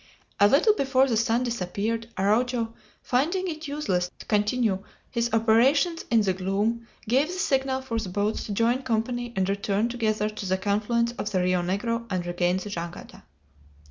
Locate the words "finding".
3.03-3.47